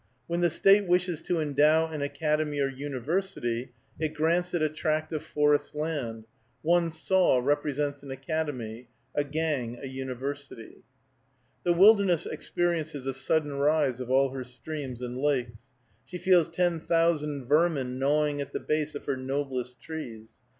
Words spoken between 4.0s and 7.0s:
grants it a tract of forest land: one